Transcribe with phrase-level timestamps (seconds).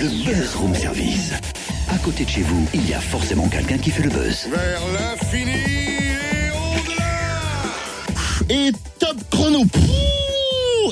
[0.00, 1.32] Le Buzz Room Service.
[1.90, 4.46] À côté de chez vous, il y a forcément quelqu'un qui fait le buzz.
[4.50, 7.40] Vers l'infini et au-delà
[8.48, 9.64] Et top chrono.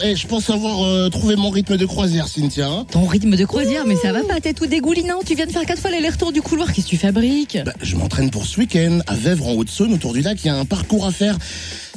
[0.03, 2.69] Et je pense avoir euh, trouvé mon rythme de croisière, Cynthia.
[2.69, 2.87] hein.
[2.91, 5.21] Ton rythme de croisière, mais ça va pas, t'es tout dégoulinant.
[5.25, 7.97] Tu viens de faire quatre fois l'aller-retour du couloir, qu'est-ce que tu fabriques Bah, je
[7.97, 8.99] m'entraîne pour ce week-end.
[9.07, 11.39] À Vèvres, en Haute-Saône, autour du lac, il y a un parcours à faire.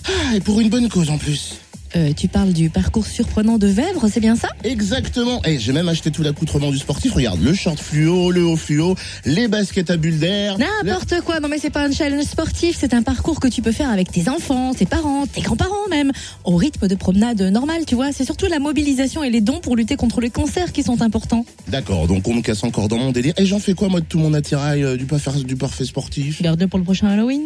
[0.05, 1.55] Ah, et pour une bonne cause en plus.
[1.95, 4.49] Euh, Tu parles du parcours surprenant de Vèvres, c'est bien ça?
[4.63, 5.41] Exactement.
[5.45, 7.13] Et j'ai même acheté tout l'accoutrement du sportif.
[7.13, 10.57] Regarde, le short fluo, le haut fluo, les baskets à bulles d'air.
[10.57, 13.71] N'importe quoi, non mais c'est pas un challenge sportif, c'est un parcours que tu peux
[13.71, 16.11] faire avec tes enfants, tes parents, tes grands-parents même,
[16.43, 18.11] au rythme de promenade normal, tu vois.
[18.11, 21.45] C'est surtout la mobilisation et les dons pour lutter contre les cancers qui sont importants.
[21.67, 23.33] D'accord, donc on me casse encore dans mon délire.
[23.37, 26.37] Et j'en fais quoi, moi, de tout mon attirail euh, du, parfait, du parfait sportif?
[26.37, 27.41] Tu gardes pour le prochain Halloween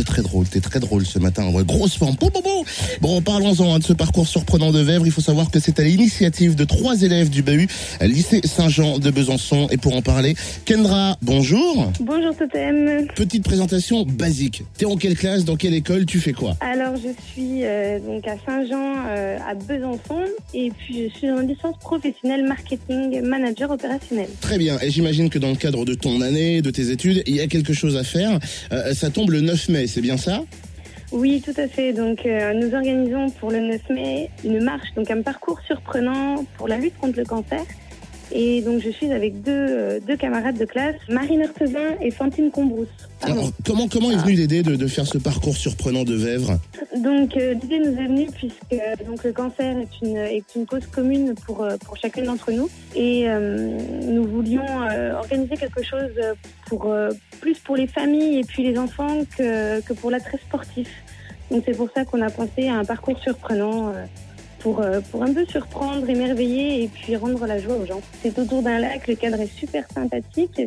[0.00, 2.16] Très très drôle, t'es très drôle ce matin, ouais, grosse forme.
[2.18, 2.64] Bon, bon, bon.
[3.02, 5.04] Bon, parlons-en hein, de ce parcours surprenant de Vèvres.
[5.04, 7.68] Il faut savoir que c'est à l'initiative de trois élèves du BAHU,
[8.00, 9.68] lycée Saint-Jean de Besançon.
[9.70, 11.92] Et pour en parler, Kendra, bonjour.
[12.00, 13.08] Bonjour Totem.
[13.14, 14.62] Petite présentation basique.
[14.78, 16.56] T'es en quelle classe, dans quelle école, tu fais quoi?
[16.60, 21.40] Alors je suis euh, donc à Saint-Jean euh, à Besançon et puis je suis en
[21.40, 24.28] licence professionnelle marketing manager opérationnel.
[24.40, 27.36] Très bien, et j'imagine que dans le cadre de ton année, de tes études, il
[27.36, 28.38] y a quelque chose à faire.
[28.72, 30.42] Euh, ça tombe le 9 mai, c'est bien ça?
[31.12, 31.92] Oui, tout à fait.
[31.92, 36.68] Donc euh, nous organisons pour le 9 mai une marche, donc un parcours surprenant pour
[36.68, 37.62] la lutte contre le cancer.
[38.32, 42.50] Et donc je suis avec deux, euh, deux camarades de classe, Marine Heurtezin et Fantine
[42.50, 42.88] Combrousse.
[43.22, 46.58] Alors, comment, comment est venue l'idée de, de faire ce parcours surprenant de Vèvres?
[46.96, 50.66] Donc euh, l'idée nous est venue puisque euh, donc le cancer est une est une
[50.66, 56.12] cause commune pour pour chacun d'entre nous et euh, nous voulions euh, organiser quelque chose
[56.66, 60.88] pour euh, plus pour les familles et puis les enfants que que pour l'attrait sportif.
[61.50, 63.92] Donc c'est pour ça qu'on a pensé à un parcours surprenant.
[64.66, 68.00] Euh, pour, pour un peu surprendre, émerveiller et puis rendre la joie aux gens.
[68.22, 70.60] C'est autour d'un lac, le cadre est super sympathique.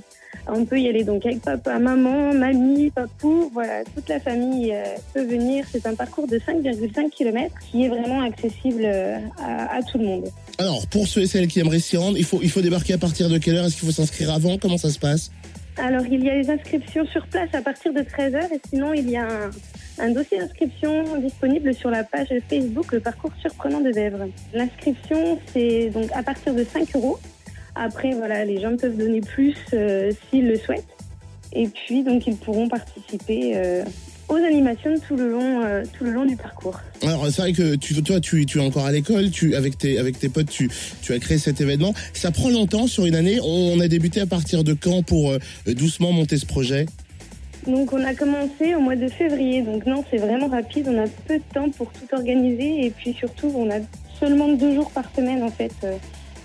[0.47, 4.83] On peut y aller donc avec papa, maman, mamie, papou, voilà, toute la famille euh,
[5.13, 5.65] peut venir.
[5.71, 10.05] C'est un parcours de 5,5 km qui est vraiment accessible euh, à, à tout le
[10.05, 10.25] monde.
[10.57, 12.97] Alors, pour ceux et celles qui aimeraient s'y rendre, il faut, il faut débarquer à
[12.97, 13.65] partir de quelle heure?
[13.65, 14.57] Est-ce qu'il faut s'inscrire avant?
[14.57, 15.31] Comment ça se passe?
[15.77, 19.09] Alors, il y a les inscriptions sur place à partir de 13h et sinon, il
[19.09, 19.49] y a un,
[19.99, 24.25] un dossier d'inscription disponible sur la page Facebook Le Parcours Surprenant de Vèvres.
[24.53, 27.19] L'inscription, c'est donc à partir de 5 euros.
[27.75, 30.85] Après, voilà, les gens peuvent donner plus euh, s'ils le souhaitent.
[31.53, 33.83] Et puis, donc, ils pourront participer euh,
[34.29, 36.79] aux animations tout le long, euh, tout le long du parcours.
[37.03, 40.19] Alors, c'est vrai que tu, toi, tu, es encore à l'école, tu, avec, tes, avec
[40.19, 40.69] tes potes, tu,
[41.09, 41.93] as créé cet événement.
[42.13, 43.39] Ça prend longtemps sur une année.
[43.43, 45.35] On a débuté à partir de quand pour
[45.67, 46.87] doucement monter ce projet?
[47.67, 49.61] Donc, on a commencé au mois de février.
[49.61, 50.87] Donc, non, c'est vraiment rapide.
[50.89, 52.85] On a peu de temps pour tout organiser.
[52.85, 53.79] Et puis, surtout, on a
[54.19, 55.95] seulement deux jours par semaine, en fait, euh,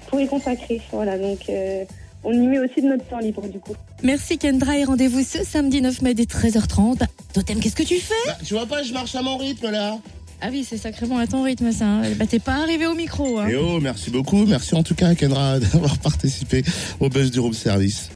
[0.09, 0.81] pour y consacrer.
[0.93, 1.85] Voilà, donc, euh,
[2.25, 3.75] on y met aussi de notre temps libre, du coup.
[4.03, 7.03] Merci Kendra et rendez-vous ce samedi 9 mai dès 13h30.
[7.33, 8.15] Totem, qu'est-ce que tu fais?
[8.27, 9.99] Bah, Tu vois pas, je marche à mon rythme là.
[10.41, 11.85] Ah oui, c'est sacrément à ton rythme ça.
[11.85, 12.03] hein.
[12.17, 13.41] Bah t'es pas arrivé au micro.
[13.41, 13.49] Hein.
[13.49, 14.45] Et oh, merci beaucoup.
[14.47, 16.63] Merci en tout cas à Kendra d'avoir participé
[17.01, 18.07] au buzz du room service.